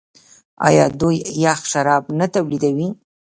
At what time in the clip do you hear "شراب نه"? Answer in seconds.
1.71-2.25